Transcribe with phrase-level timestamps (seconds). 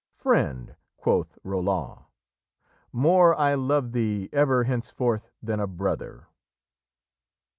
[0.09, 2.05] 'Friend,' quoth Roland,
[2.91, 6.25] 'more I love thee Ever henceforth than a brother.'"